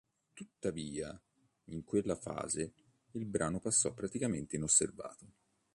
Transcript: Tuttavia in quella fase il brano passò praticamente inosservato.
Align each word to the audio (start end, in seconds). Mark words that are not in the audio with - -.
Tuttavia 0.33 1.15
in 1.65 1.83
quella 1.83 2.15
fase 2.15 2.73
il 3.11 3.25
brano 3.27 3.59
passò 3.59 3.93
praticamente 3.93 4.55
inosservato. 4.55 5.27